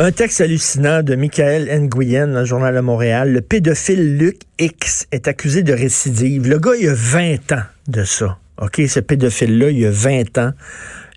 Un 0.00 0.12
texte 0.12 0.40
hallucinant 0.40 1.02
de 1.02 1.16
Michael 1.16 1.68
Nguyen 1.76 2.28
dans 2.28 2.38
le 2.38 2.44
Journal 2.44 2.72
de 2.72 2.78
Montréal. 2.78 3.32
Le 3.32 3.40
pédophile 3.40 4.16
Luc 4.16 4.42
X 4.60 5.08
est 5.10 5.26
accusé 5.26 5.64
de 5.64 5.72
récidive. 5.72 6.48
Le 6.48 6.60
gars, 6.60 6.76
il 6.78 6.88
a 6.88 6.94
20 6.94 7.50
ans 7.50 7.64
de 7.88 8.04
ça. 8.04 8.38
OK, 8.62 8.80
ce 8.86 9.00
pédophile-là, 9.00 9.70
il 9.70 9.84
a 9.86 9.90
20 9.90 10.38
ans. 10.38 10.52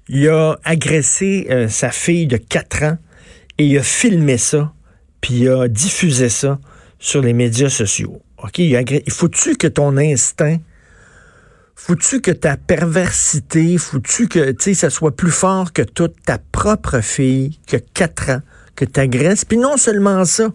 Il 0.09 0.27
a 0.29 0.55
agressé 0.63 1.45
euh, 1.51 1.67
sa 1.67 1.91
fille 1.91 2.25
de 2.25 2.37
4 2.37 2.83
ans 2.83 2.97
et 3.59 3.67
il 3.67 3.77
a 3.77 3.83
filmé 3.83 4.39
ça, 4.39 4.73
puis 5.21 5.41
il 5.41 5.49
a 5.49 5.67
diffusé 5.67 6.29
ça 6.29 6.59
sur 6.97 7.21
les 7.21 7.33
médias 7.33 7.69
sociaux. 7.69 8.23
OK, 8.43 8.57
il, 8.57 9.03
faut-tu 9.11 9.57
que 9.57 9.67
ton 9.67 9.95
instinct, 9.95 10.57
faut-tu 11.75 12.19
que 12.19 12.31
ta 12.31 12.57
perversité, 12.57 13.77
faut-tu 13.77 14.27
que, 14.27 14.53
tu 14.53 14.73
ça 14.73 14.89
soit 14.89 15.15
plus 15.15 15.29
fort 15.29 15.71
que 15.71 15.83
toute 15.83 16.15
ta 16.25 16.39
propre 16.51 17.01
fille, 17.01 17.59
que 17.67 17.77
4 17.77 18.29
ans, 18.31 18.41
que 18.85 18.91
tu 18.91 18.99
agresses. 18.99 19.45
Puis 19.45 19.57
non 19.57 19.77
seulement 19.77 20.25
ça, 20.25 20.51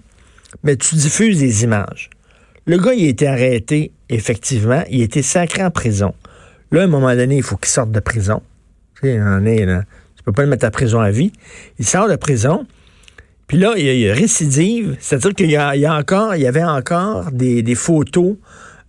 mais 0.62 0.76
tu 0.76 0.96
diffuses 0.96 1.38
des 1.38 1.64
images. 1.64 2.10
Le 2.66 2.78
gars, 2.78 2.92
il 2.92 3.06
a 3.06 3.08
été 3.08 3.28
arrêté, 3.28 3.92
effectivement. 4.08 4.82
Il 4.90 5.02
a 5.02 5.04
été 5.04 5.22
sacré 5.22 5.64
en 5.64 5.70
prison. 5.70 6.14
Là, 6.72 6.80
à 6.82 6.84
un 6.84 6.88
moment 6.88 7.14
donné, 7.14 7.36
il 7.36 7.42
faut 7.42 7.56
qu'il 7.56 7.68
sorte 7.68 7.92
de 7.92 8.00
prison. 8.00 8.42
Tu 9.00 9.08
sais, 9.08 9.14
est, 9.14 9.66
là. 9.66 9.84
Tu 10.16 10.22
peux 10.24 10.32
pas 10.32 10.42
le 10.42 10.48
mettre 10.48 10.64
à 10.64 10.70
prison 10.72 11.00
à 11.00 11.10
vie. 11.10 11.32
Il 11.78 11.86
sort 11.86 12.08
de 12.08 12.16
prison. 12.16 12.66
Puis 13.46 13.58
là, 13.58 13.74
il 13.76 13.84
y 13.84 14.10
a, 14.10 14.12
récidive. 14.12 14.96
C'est-à-dire 14.98 15.34
qu'il 15.34 15.50
y, 15.50 15.56
a, 15.56 15.94
encore, 15.94 16.34
il 16.34 16.42
y 16.42 16.48
avait 16.48 16.64
encore 16.64 17.30
des, 17.30 17.74
photos, 17.76 18.34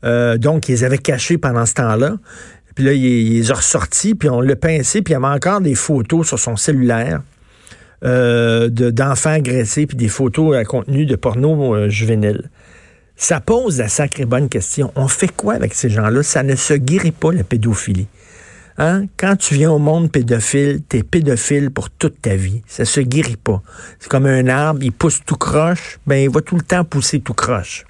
euh, 0.04 0.38
donc, 0.38 0.70
ils 0.70 0.84
avaient 0.84 0.98
cachées 0.98 1.38
pendant 1.38 1.68
ce 1.68 1.76
temps-là. 1.76 2.18
Puis 2.74 2.86
là, 2.86 2.94
il, 2.94 3.04
il 3.04 3.34
les 3.34 3.52
a 3.52 3.56
ressortis, 3.56 4.16
puis 4.16 4.30
on 4.30 4.42
l'a 4.42 4.56
pincé, 4.56 5.04
puis 5.04 5.12
il 5.12 5.16
y 5.16 5.24
avait 5.24 5.36
encore 5.36 5.62
des 5.62 5.76
photos 5.76 6.28
sur 6.28 6.40
son 6.40 6.56
cellulaire 6.56 7.22
euh, 8.04 8.70
d'enfants 8.70 9.32
agressés 9.32 9.88
puis 9.88 9.98
des 9.98 10.08
photos 10.08 10.56
à 10.56 10.64
contenu 10.66 11.06
de 11.06 11.16
porno 11.16 11.76
euh, 11.76 11.90
juvénile. 11.90 12.50
Ça 13.16 13.40
pose 13.40 13.80
la 13.80 13.88
sacrée 13.88 14.26
bonne 14.26 14.50
question. 14.50 14.92
On 14.96 15.08
fait 15.08 15.36
quoi 15.36 15.56
avec 15.56 15.74
ces 15.74 15.90
gens-là? 15.90 16.22
Ça 16.22 16.44
ne 16.44 16.56
se 16.56 16.76
guérit 16.76 17.12
pas, 17.12 17.32
la 17.32 17.44
pédophilie. 17.44 18.08
Hein? 18.78 19.06
Quand 19.18 19.36
tu 19.36 19.56
viens 19.56 19.72
au 19.72 19.80
monde 19.80 20.12
pédophile, 20.12 20.82
t'es 20.88 21.02
pédophile 21.02 21.72
pour 21.72 21.90
toute 21.90 22.22
ta 22.22 22.36
vie. 22.36 22.62
Ça 22.68 22.86
se 22.86 23.00
guérit 23.00 23.38
pas. 23.38 23.64
C'est 24.00 24.10
comme 24.10 24.28
un 24.28 24.48
arbre, 24.48 24.84
il 24.84 24.92
pousse 24.92 25.22
tout 25.26 25.36
croche, 25.36 26.00
ben 26.06 26.18
il 26.18 26.30
va 26.30 26.42
tout 26.42 26.56
le 26.56 26.62
temps 26.62 26.84
pousser 26.84 27.20
tout 27.20 27.34
croche. 27.34 27.86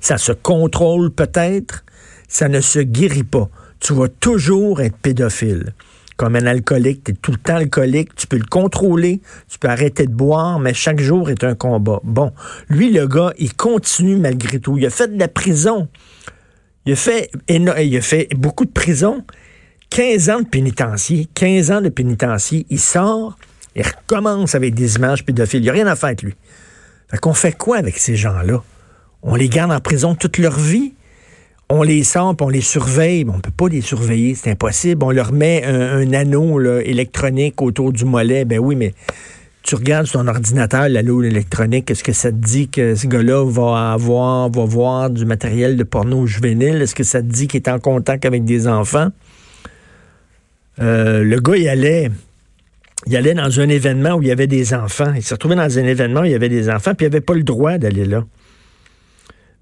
Ça 0.00 0.16
se 0.16 0.32
contrôle 0.32 1.10
peut-être, 1.10 1.84
ça 2.28 2.48
ne 2.48 2.62
se 2.62 2.78
guérit 2.78 3.24
pas. 3.24 3.50
Tu 3.80 3.92
vas 3.92 4.08
toujours 4.08 4.80
être 4.80 4.96
pédophile 4.96 5.74
comme 6.16 6.36
un 6.36 6.46
alcoolique, 6.46 7.04
tu 7.04 7.12
es 7.12 7.14
tout 7.14 7.32
le 7.32 7.38
temps 7.38 7.56
alcoolique, 7.56 8.14
tu 8.14 8.26
peux 8.26 8.36
le 8.36 8.44
contrôler, 8.44 9.20
tu 9.48 9.58
peux 9.58 9.68
arrêter 9.68 10.06
de 10.06 10.12
boire, 10.12 10.60
mais 10.60 10.74
chaque 10.74 11.00
jour 11.00 11.30
est 11.30 11.42
un 11.42 11.54
combat. 11.54 12.00
Bon, 12.04 12.32
lui, 12.68 12.92
le 12.92 13.06
gars, 13.06 13.32
il 13.38 13.54
continue 13.54 14.16
malgré 14.16 14.60
tout. 14.60 14.78
Il 14.78 14.86
a 14.86 14.90
fait 14.90 15.12
de 15.12 15.18
la 15.18 15.28
prison. 15.28 15.88
Il 16.86 16.92
a 16.92 16.96
fait, 16.96 17.30
il 17.48 17.96
a 17.96 18.00
fait 18.00 18.28
beaucoup 18.36 18.64
de 18.64 18.70
prison. 18.70 19.24
15 19.90 20.30
ans 20.30 20.40
de 20.40 20.46
pénitencier. 20.46 21.28
15 21.34 21.70
ans 21.70 21.80
de 21.80 21.88
pénitencier. 21.88 22.66
Il 22.70 22.80
sort, 22.80 23.36
il 23.74 23.82
recommence 23.82 24.54
avec 24.54 24.74
des 24.74 24.96
images 24.96 25.24
pédophiles. 25.24 25.60
Il 25.60 25.64
n'y 25.64 25.70
a 25.70 25.72
rien 25.72 25.86
à 25.86 25.96
faire 25.96 26.08
avec 26.08 26.22
lui. 26.22 26.34
Fait 27.08 27.18
qu'on 27.18 27.34
fait 27.34 27.52
quoi 27.52 27.78
avec 27.78 27.98
ces 27.98 28.16
gens-là? 28.16 28.62
On 29.22 29.34
les 29.34 29.48
garde 29.48 29.72
en 29.72 29.80
prison 29.80 30.14
toute 30.14 30.38
leur 30.38 30.58
vie? 30.58 30.94
On 31.68 31.82
les 31.82 32.04
sent, 32.04 32.18
on 32.40 32.48
les 32.48 32.60
surveille, 32.60 33.24
on 33.28 33.40
peut 33.40 33.50
pas 33.50 33.68
les 33.68 33.80
surveiller, 33.80 34.34
c'est 34.34 34.50
impossible. 34.50 35.02
On 35.04 35.10
leur 35.10 35.32
met 35.32 35.64
un, 35.64 36.12
anneau 36.12 36.60
électronique 36.80 37.62
autour 37.62 37.92
du 37.92 38.04
mollet, 38.04 38.44
ben 38.44 38.58
oui, 38.58 38.76
mais 38.76 38.92
tu 39.62 39.74
regardes 39.76 40.06
sur 40.06 40.20
ton 40.20 40.28
ordinateur 40.28 40.88
l'anneau 40.90 41.22
électronique, 41.22 41.90
est-ce 41.90 42.04
que 42.04 42.12
ça 42.12 42.30
te 42.30 42.36
dit 42.36 42.68
que 42.68 42.94
ce 42.94 43.06
gars-là 43.06 43.44
va 43.48 43.92
avoir, 43.92 44.50
va 44.50 44.64
voir 44.66 45.08
du 45.08 45.24
matériel 45.24 45.78
de 45.78 45.84
porno 45.84 46.26
juvénile? 46.26 46.82
Est-ce 46.82 46.94
que 46.94 47.02
ça 47.02 47.22
te 47.22 47.26
dit 47.26 47.48
qu'il 47.48 47.62
est 47.62 47.68
en 47.68 47.78
contact 47.78 48.26
avec 48.26 48.44
des 48.44 48.68
enfants? 48.68 49.08
Euh, 50.80 51.24
le 51.24 51.40
gars, 51.40 51.56
il 51.56 51.68
allait, 51.68 52.10
il 53.06 53.16
allait 53.16 53.32
dans 53.32 53.58
un 53.58 53.68
événement 53.70 54.16
où 54.16 54.22
il 54.22 54.28
y 54.28 54.32
avait 54.32 54.46
des 54.46 54.74
enfants. 54.74 55.12
Il 55.16 55.22
s'est 55.22 55.34
retrouvé 55.34 55.56
dans 55.56 55.78
un 55.78 55.84
événement 55.84 56.20
où 56.20 56.24
il 56.24 56.32
y 56.32 56.34
avait 56.34 56.50
des 56.50 56.68
enfants, 56.68 56.94
puis 56.94 57.06
il 57.06 57.10
n'avait 57.10 57.22
pas 57.22 57.34
le 57.34 57.42
droit 57.42 57.78
d'aller 57.78 58.04
là. 58.04 58.24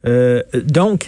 Euh, 0.06 0.42
donc, 0.64 1.06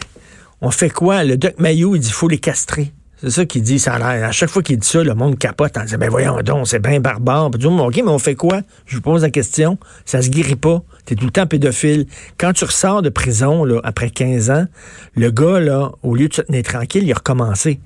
on 0.65 0.71
fait 0.71 0.91
quoi? 0.91 1.25
Le 1.25 1.37
Doc 1.37 1.55
Mayou, 1.59 1.95
il 1.95 2.01
dit, 2.01 2.11
faut 2.11 2.27
les 2.27 2.39
castrer. 2.39 2.93
C'est 3.21 3.31
ça 3.31 3.45
qu'il 3.45 3.63
dit, 3.63 3.79
ça. 3.79 3.95
À 3.95 4.33
chaque 4.33 4.49
fois 4.49 4.63
qu'il 4.63 4.79
dit 4.79 4.89
ça, 4.89 5.05
le 5.05 5.15
monde 5.15 5.39
capote 5.39 5.77
en 5.77 5.85
disant, 5.85 5.99
ben 5.99 6.11
voyons 6.11 6.41
donc, 6.43 6.67
c'est 6.67 6.79
bien 6.79 7.01
barbare. 7.01 7.51
Puis, 7.51 7.67
OK, 7.67 7.97
mais 7.97 8.03
on 8.11 8.19
fait 8.19 8.35
quoi? 8.35 8.63
Je 8.87 8.97
vous 8.97 9.03
pose 9.03 9.23
la 9.23 9.31
question. 9.31 9.79
Ça 10.05 10.23
se 10.23 10.31
guérit 10.31 10.57
pas. 10.57 10.83
T'es 11.05 11.15
tout 11.15 11.27
le 11.27 11.31
temps 11.31 11.47
pédophile. 11.47 12.07
Quand 12.39 12.55
tu 12.55 12.65
ressors 12.65 13.03
de 13.03 13.11
prison, 13.11 13.65
là, 13.65 13.81
après 13.85 14.11
15 14.11 14.51
ans, 14.51 14.67
le 15.15 15.31
gars, 15.31 15.61
là, 15.61 15.93
au 16.03 16.15
lieu 16.15 16.29
de 16.29 16.35
se 16.35 16.43
tenir 16.43 16.63
tranquille, 16.63 17.05
il 17.05 17.13
a 17.13 17.17
recommencé. 17.17 17.79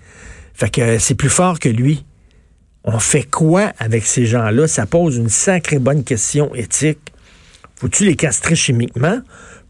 Fait 0.55 0.71
que 0.71 0.99
c'est 0.99 1.15
plus 1.15 1.31
fort 1.31 1.59
que 1.59 1.69
lui. 1.69 2.05
On 2.85 3.01
fait 3.01 3.25
quoi 3.25 3.73
avec 3.79 4.07
ces 4.07 4.25
gens-là? 4.25 4.69
Ça 4.69 4.87
pose 4.87 5.17
une 5.17 5.29
sacrée 5.29 5.81
bonne 5.81 6.05
question 6.05 6.55
éthique. 6.55 7.13
Faut-tu 7.77 8.05
les 8.05 8.17
castrer 8.17 8.55
chimiquement? 8.57 9.21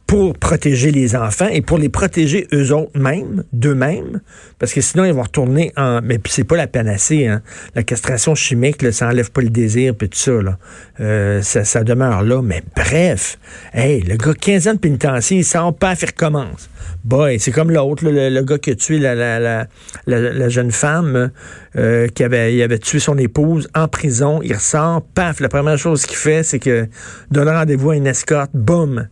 Pour 0.08 0.38
protéger 0.38 0.90
les 0.90 1.14
enfants 1.14 1.48
et 1.48 1.60
pour 1.60 1.76
les 1.76 1.90
protéger 1.90 2.48
eux 2.54 2.72
autres 2.72 2.98
mêmes, 2.98 3.44
d'eux-mêmes, 3.52 4.22
parce 4.58 4.72
que 4.72 4.80
sinon 4.80 5.04
ils 5.04 5.12
vont 5.12 5.22
retourner 5.22 5.70
en. 5.76 6.00
Mais 6.02 6.18
c'est 6.26 6.44
pas 6.44 6.56
la 6.56 6.66
panacée, 6.66 7.26
hein. 7.26 7.42
La 7.74 7.82
castration 7.82 8.34
chimique, 8.34 8.80
là, 8.80 8.90
ça 8.90 9.08
enlève 9.08 9.30
pas 9.30 9.42
le 9.42 9.50
désir 9.50 9.94
puis 9.94 10.08
tout 10.08 10.18
ça, 10.18 10.32
là. 10.32 10.58
Euh, 11.00 11.42
ça, 11.42 11.84
demeure 11.84 12.22
là. 12.22 12.40
Mais 12.40 12.62
bref, 12.74 13.38
hey, 13.74 14.00
le 14.00 14.16
gars 14.16 14.32
15 14.32 14.68
ans 14.68 14.74
de 14.74 14.78
pénitencier, 14.78 15.38
il 15.38 15.44
sort 15.44 15.76
pas, 15.76 15.92
il 16.00 16.06
recommence. 16.06 16.70
Boy, 17.04 17.38
c'est 17.38 17.52
comme 17.52 17.70
l'autre, 17.70 18.02
le, 18.06 18.30
le, 18.30 18.42
gars 18.42 18.58
qui 18.58 18.70
a 18.70 18.74
tué 18.76 18.98
la, 18.98 19.14
la, 19.14 19.38
la, 19.38 19.66
la 20.06 20.48
jeune 20.48 20.70
femme 20.70 21.30
euh, 21.76 22.08
qui 22.08 22.24
avait, 22.24 22.54
il 22.54 22.62
avait 22.62 22.78
tué 22.78 22.98
son 22.98 23.18
épouse 23.18 23.68
en 23.74 23.88
prison. 23.88 24.40
Il 24.42 24.54
ressort, 24.54 25.02
paf, 25.14 25.40
la 25.40 25.50
première 25.50 25.76
chose 25.76 26.06
qu'il 26.06 26.16
fait, 26.16 26.42
c'est 26.42 26.58
que 26.58 26.88
donne 27.30 27.50
rendez-vous 27.50 27.90
à 27.90 27.96
une 27.96 28.06
escorte, 28.06 28.52
boum 28.54 29.06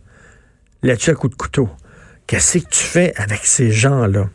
là-dessus 0.81 1.11
à 1.11 1.15
coup 1.15 1.29
de 1.29 1.35
couteau. 1.35 1.69
Qu'est-ce 2.27 2.59
que 2.59 2.69
tu 2.69 2.83
fais 2.83 3.13
avec 3.15 3.45
ces 3.45 3.71
gens-là? 3.71 4.29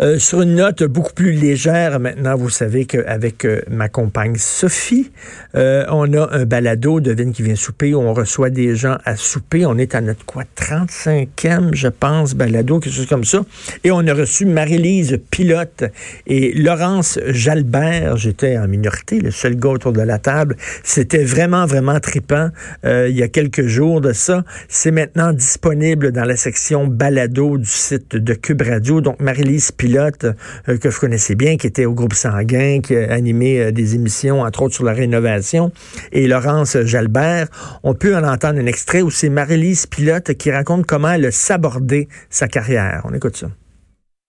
Euh, 0.00 0.18
sur 0.18 0.42
une 0.42 0.56
note 0.56 0.82
beaucoup 0.84 1.12
plus 1.12 1.32
légère, 1.32 2.00
maintenant, 2.00 2.36
vous 2.36 2.50
savez 2.50 2.84
qu'avec 2.84 3.44
euh, 3.44 3.60
ma 3.70 3.88
compagne 3.88 4.36
Sophie, 4.36 5.10
euh, 5.54 5.84
on 5.90 6.12
a 6.14 6.28
un 6.32 6.44
balado, 6.44 7.00
devine 7.00 7.32
qui 7.32 7.42
vient 7.42 7.54
souper, 7.54 7.94
où 7.94 8.00
on 8.00 8.12
reçoit 8.12 8.50
des 8.50 8.76
gens 8.76 8.98
à 9.04 9.16
souper. 9.16 9.66
On 9.66 9.78
est 9.78 9.94
à 9.94 10.00
notre 10.00 10.24
quoi, 10.24 10.44
35e, 10.56 11.74
je 11.74 11.88
pense, 11.88 12.34
balado, 12.34 12.80
quelque 12.80 12.94
chose 12.94 13.06
comme 13.06 13.24
ça. 13.24 13.42
Et 13.84 13.90
on 13.90 14.06
a 14.06 14.14
reçu 14.14 14.46
Marie-Lise 14.46 15.20
Pilote 15.30 15.84
et 16.26 16.52
Laurence 16.54 17.18
Jalbert. 17.28 18.16
J'étais 18.16 18.58
en 18.58 18.68
minorité, 18.68 19.20
le 19.20 19.30
seul 19.30 19.56
gars 19.56 19.70
autour 19.70 19.92
de 19.92 20.02
la 20.02 20.18
table. 20.18 20.56
C'était 20.82 21.24
vraiment, 21.24 21.66
vraiment 21.66 22.00
tripant 22.00 22.50
il 22.84 23.16
y 23.16 23.22
a 23.22 23.28
quelques 23.28 23.66
jours 23.66 24.00
de 24.00 24.12
ça. 24.12 24.44
C'est 24.68 24.90
maintenant 24.90 25.32
disponible 25.32 26.12
dans 26.12 26.24
la 26.24 26.36
section 26.36 26.86
balado 26.86 27.58
du 27.58 27.68
site 27.68 28.16
de 28.16 28.34
Cube 28.34 28.62
Radio. 28.62 29.00
Donc, 29.00 29.20
Marie-Lise 29.20 29.53
Pilote, 29.76 30.24
euh, 30.68 30.78
que 30.78 30.88
vous 30.88 31.00
connaissez 31.00 31.34
bien, 31.34 31.56
qui 31.56 31.66
était 31.66 31.84
au 31.84 31.92
groupe 31.92 32.14
Sanguin, 32.14 32.80
qui 32.80 32.96
a 32.96 33.12
animé 33.12 33.60
euh, 33.60 33.72
des 33.72 33.94
émissions, 33.94 34.40
entre 34.40 34.62
autres, 34.62 34.74
sur 34.74 34.84
la 34.84 34.92
rénovation, 34.92 35.72
et 36.12 36.26
Laurence 36.26 36.76
Jalbert. 36.82 37.48
On 37.82 37.94
peut 37.94 38.16
en 38.16 38.24
entendre 38.24 38.58
un 38.58 38.66
extrait 38.66 39.02
où 39.02 39.10
c'est 39.10 39.28
Marie-Lise 39.28 39.86
Pilote 39.86 40.34
qui 40.34 40.50
raconte 40.50 40.86
comment 40.86 41.10
elle 41.10 41.26
a 41.26 41.30
sabordé 41.30 42.08
sa 42.30 42.48
carrière. 42.48 43.02
On 43.04 43.14
écoute 43.14 43.36
ça. 43.36 43.48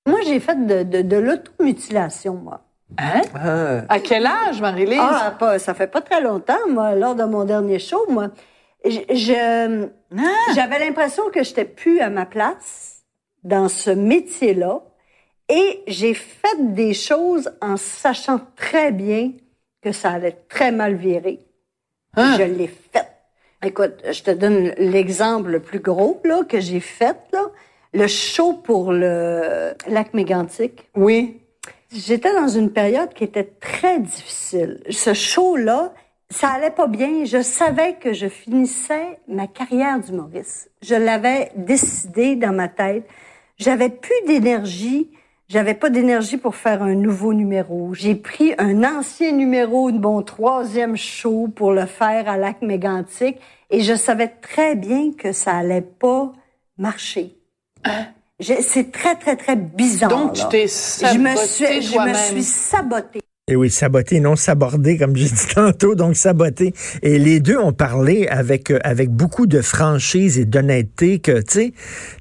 Moi, 0.07 0.19
j'ai 0.25 0.39
fait 0.39 0.65
de, 0.65 1.01
de, 1.01 1.17
l'automutilation, 1.17 2.35
moi. 2.35 2.61
Hein? 2.99 3.21
Ah. 3.33 3.81
À 3.89 3.99
quel 3.99 4.25
âge, 4.25 4.61
Marie-Lise? 4.61 4.99
Ah, 5.01 5.35
pas, 5.37 5.57
ça 5.57 5.73
fait 5.73 5.87
pas 5.87 6.01
très 6.01 6.21
longtemps, 6.21 6.69
moi, 6.69 6.95
lors 6.95 7.15
de 7.15 7.23
mon 7.23 7.43
dernier 7.43 7.79
show, 7.79 8.05
moi. 8.09 8.29
Je, 8.85 9.87
ah. 10.15 10.53
j'avais 10.53 10.79
l'impression 10.79 11.23
que 11.33 11.43
j'étais 11.43 11.65
plus 11.65 11.99
à 12.01 12.11
ma 12.11 12.27
place 12.27 12.95
dans 13.43 13.67
ce 13.67 13.89
métier-là. 13.89 14.81
Et 15.49 15.83
j'ai 15.87 16.13
fait 16.13 16.73
des 16.73 16.93
choses 16.93 17.51
en 17.61 17.77
sachant 17.77 18.39
très 18.55 18.91
bien 18.91 19.31
que 19.81 19.91
ça 19.91 20.11
allait 20.11 20.37
très 20.49 20.71
mal 20.71 20.95
virer. 20.95 21.39
Hein? 22.15 22.35
Je 22.37 22.43
l'ai 22.43 22.67
fait. 22.67 23.07
Écoute, 23.63 24.01
je 24.11 24.23
te 24.23 24.31
donne 24.31 24.73
l'exemple 24.77 25.49
le 25.49 25.59
plus 25.59 25.79
gros 25.79 26.21
là, 26.23 26.43
que 26.43 26.59
j'ai 26.59 26.79
fait. 26.79 27.17
Là. 27.33 27.45
Le 27.93 28.07
show 28.07 28.53
pour 28.53 28.91
le 28.91 29.73
lac 29.87 30.13
mégantique. 30.13 30.89
Oui. 30.95 31.41
J'étais 31.91 32.33
dans 32.33 32.47
une 32.47 32.71
période 32.71 33.13
qui 33.13 33.23
était 33.23 33.43
très 33.59 33.99
difficile. 33.99 34.81
Ce 34.89 35.13
show-là, 35.13 35.93
ça 36.29 36.49
allait 36.49 36.71
pas 36.71 36.87
bien. 36.87 37.23
Je 37.25 37.41
savais 37.41 37.93
que 37.93 38.13
je 38.13 38.27
finissais 38.27 39.19
ma 39.27 39.47
carrière 39.47 39.99
d'humoriste. 39.99 40.71
Je 40.81 40.95
l'avais 40.95 41.51
décidé 41.55 42.35
dans 42.35 42.53
ma 42.53 42.67
tête. 42.67 43.07
J'avais 43.57 43.89
plus 43.89 44.25
d'énergie. 44.27 45.11
J'avais 45.47 45.75
pas 45.75 45.91
d'énergie 45.91 46.37
pour 46.37 46.55
faire 46.55 46.81
un 46.81 46.95
nouveau 46.95 47.33
numéro. 47.33 47.93
J'ai 47.93 48.15
pris 48.15 48.55
un 48.57 48.83
ancien 48.83 49.31
numéro 49.31 49.91
de 49.91 49.99
mon 49.99 50.23
troisième 50.23 50.97
show 50.97 51.47
pour 51.55 51.71
le 51.71 51.85
faire 51.85 52.27
à 52.27 52.37
Lac 52.37 52.63
Mégantic 52.63 53.37
et 53.69 53.81
je 53.81 53.93
savais 53.93 54.27
très 54.27 54.75
bien 54.75 55.11
que 55.11 55.33
ça 55.33 55.57
allait 55.57 55.81
pas 55.81 56.33
marcher. 56.79 57.37
Hein? 57.83 58.07
C'est 58.39 58.91
très, 58.91 59.15
très, 59.15 59.35
très 59.35 59.55
bizarre. 59.55 60.09
Donc, 60.09 60.33
tu 60.33 60.41
t'es 60.49 60.67
je 60.67 61.17
me 61.17 61.35
suis, 61.35 61.81
je 61.81 61.99
me 61.99 62.13
suis 62.13 62.43
sabotée. 62.43 63.21
Et 63.47 63.55
oui, 63.55 63.69
saboter, 63.69 64.21
non 64.21 64.35
saborder, 64.35 64.97
comme 64.97 65.15
j'ai 65.15 65.25
dit 65.25 65.47
tantôt, 65.53 65.93
donc 65.93 66.15
saboter. 66.15 66.73
Et 67.03 67.19
les 67.19 67.39
deux 67.39 67.59
ont 67.59 67.73
parlé 67.73 68.25
avec 68.27 68.71
euh, 68.71 68.79
avec 68.83 69.11
beaucoup 69.11 69.45
de 69.45 69.61
franchise 69.61 70.39
et 70.39 70.45
d'honnêteté 70.45 71.19
que, 71.19 71.41
tu 71.41 71.53
sais, 71.53 71.73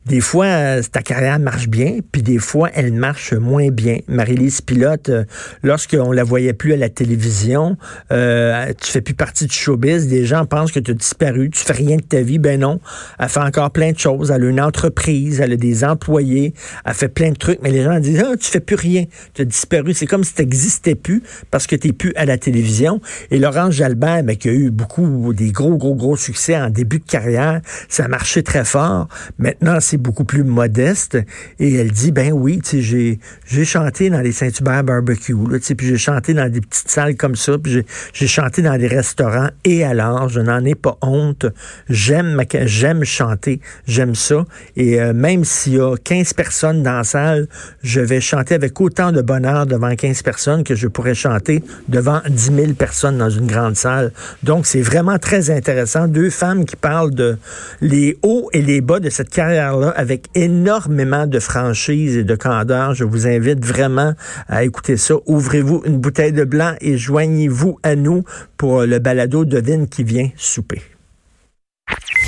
des 0.05 0.21
fois, 0.21 0.45
euh, 0.45 0.83
ta 0.83 1.01
carrière 1.01 1.39
marche 1.39 1.69
bien, 1.69 2.01
puis 2.13 2.21
des 2.21 2.37
fois, 2.37 2.69
elle 2.75 2.93
marche 2.93 3.33
moins 3.33 3.71
bien. 3.71 4.01
Marie-Lise 4.07 4.61
Pilote, 4.61 5.09
euh, 5.09 5.25
lorsqu'on 5.63 6.13
la 6.13 6.25
voyait 6.25 6.53
plus 6.53 6.75
à 6.75 6.77
la 6.77 6.91
télévision, 6.91 7.79
tu 8.11 8.91
fais 8.91 9.01
plus 9.01 9.15
partie 9.15 9.47
du 9.47 9.55
showbiz, 9.55 10.09
des 10.09 10.27
gens 10.27 10.45
pensent 10.45 10.73
que 10.73 10.81
tu 10.81 10.91
as 10.91 10.95
disparu, 10.95 11.49
tu 11.49 11.65
fais 11.65 11.73
rien 11.73 11.97
de 11.97 12.03
ta 12.03 12.21
vie. 12.21 12.39
Ben 12.39 12.61
non, 12.61 12.81
elle 13.19 13.31
fait 13.31 13.41
encore 13.41 13.71
plein 13.71 13.93
de 13.93 13.99
choses. 13.99 14.31
Elle 14.31 14.45
a 14.45 14.49
une 14.51 14.61
entreprise, 14.61 15.41
elle 15.41 15.53
a 15.53 15.57
des 15.57 15.85
employés, 15.85 16.53
elle 16.85 16.93
fait 16.93 17.09
plein 17.09 17.31
de 17.31 17.37
trucs, 17.37 17.63
mais 17.63 17.71
les 17.71 17.83
gens 17.83 17.99
disent, 17.99 18.23
ah, 18.23 18.37
tu 18.37 18.51
fais 18.51 18.61
plus 18.61 18.77
rien, 18.77 19.07
tu 19.33 19.41
as 19.41 19.47
disparu. 19.47 19.95
C'est 19.95 20.05
comme 20.05 20.23
si 20.23 20.35
tu 20.35 20.43
n'existais 20.43 20.95
plus 20.95 21.14
parce 21.51 21.67
que 21.67 21.77
tu 21.77 21.89
n'es 21.89 21.93
plus 21.93 22.13
à 22.17 22.25
la 22.25 22.39
télévision. 22.39 23.01
Et 23.31 23.39
Laurence 23.39 23.75
Jalbert, 23.75 24.25
qui 24.39 24.49
a 24.49 24.53
eu 24.53 24.71
beaucoup, 24.71 25.33
des 25.35 25.53
gros, 25.53 25.77
gros, 25.77 25.95
gros 25.95 26.17
succès 26.17 26.57
en 26.57 26.71
début 26.71 26.99
de 26.99 27.05
carrière, 27.05 27.61
ça 27.89 28.05
a 28.05 28.09
marché 28.09 28.43
très 28.43 28.65
fort. 28.65 29.09
Maintenant, 29.39 29.79
c'est 29.81 29.97
beaucoup 29.97 30.25
plus 30.25 30.45
modeste. 30.45 31.19
Et 31.59 31.75
elle 31.75 31.91
dit, 31.91 32.13
ben 32.13 32.33
oui, 32.33 32.61
j'ai, 32.73 33.19
j'ai 33.47 33.65
chanté 33.65 34.11
dans 34.11 34.21
les 34.21 34.33
Saint-Hubert 34.33 34.85
Barbecue, 34.85 35.35
puis 35.77 35.87
j'ai 35.87 35.99
chanté 35.99 36.35
dans 36.35 36.51
des 36.51 36.61
petites 36.61 36.91
salles 36.91 37.17
comme 37.17 37.37
ça, 37.37 37.59
puis 37.59 37.73
j'ai, 37.73 37.87
j'ai 38.13 38.27
chanté 38.27 38.63
dans 38.63 38.77
des 38.79 38.87
restaurants. 38.87 39.49
Et 39.65 39.85
alors, 39.85 40.29
je 40.29 40.41
n'en 40.41 40.65
ai 40.65 40.75
pas 40.75 40.97
honte. 41.03 41.47
J'aime, 41.89 42.43
j'aime 42.65 43.05
chanter, 43.05 43.61
j'aime 43.87 44.15
ça. 44.15 44.45
Et 44.77 45.01
euh, 45.01 45.13
même 45.13 45.45
s'il 45.45 45.75
y 45.75 45.81
a 45.81 45.97
15 45.97 46.33
personnes 46.33 46.83
dans 46.83 46.99
la 46.99 47.05
salle, 47.05 47.49
je 47.83 48.01
vais 48.01 48.21
chanter 48.21 48.55
avec 48.55 48.81
autant 48.81 49.13
de 49.13 49.23
bonheur 49.23 49.67
devant 49.67 49.95
15 49.95 50.23
personnes 50.23 50.65
que 50.65 50.75
je 50.75 50.89
pourrais 50.89 51.04
chanter 51.13 51.63
devant 51.89 52.23
10 52.27 52.53
000 52.55 52.73
personnes 52.73 53.19
dans 53.19 53.29
une 53.29 53.47
grande 53.47 53.77
salle. 53.77 54.13
Donc, 54.43 54.65
c'est 54.65 54.81
vraiment 54.81 55.19
très 55.19 55.51
intéressant. 55.51 56.09
Deux 56.09 56.31
femmes 56.31 56.65
qui 56.65 56.77
parlent 56.77 57.15
de 57.15 57.37
les 57.83 58.17
hauts 58.23 58.49
et 58.53 58.63
les 58.63 58.81
bas 58.81 59.01
de 59.01 59.11
cette 59.11 59.29
carrière-là 59.29 59.91
avec 59.91 60.29
énormément 60.35 61.27
de 61.27 61.39
franchise 61.39 62.17
et 62.17 62.25
de 62.25 62.35
candeur. 62.35 62.95
Je 62.95 63.05
vous 63.05 63.27
invite 63.27 63.65
vraiment 63.65 64.15
à 64.49 64.65
écouter 64.65 64.97
ça. 64.97 65.15
Ouvrez-vous 65.27 65.83
une 65.85 65.99
bouteille 65.99 66.33
de 66.33 66.45
blanc 66.45 66.75
et 66.81 66.97
joignez-vous 66.97 67.79
à 67.83 67.97
nous 67.97 68.25
pour 68.57 68.83
le 68.83 68.99
balado 68.99 69.45
de 69.45 69.59
Vine 69.59 69.89
qui 69.89 70.05
vient 70.05 70.31
souper. 70.37 70.83